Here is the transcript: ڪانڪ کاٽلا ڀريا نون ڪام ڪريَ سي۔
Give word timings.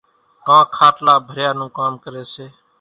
ڪانڪ 0.47 0.67
کاٽلا 0.77 1.15
ڀريا 1.27 1.49
نون 1.57 1.69
ڪام 1.77 1.93
ڪريَ 2.03 2.23
سي۔ 2.33 2.45